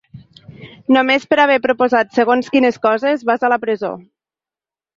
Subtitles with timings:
[0.97, 3.95] Només per haver proposat segons quines coses vas a la presó.